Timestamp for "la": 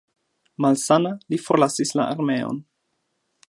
2.01-2.09